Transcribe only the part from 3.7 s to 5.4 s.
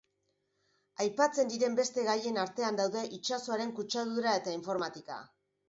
kutsadura eta informatika.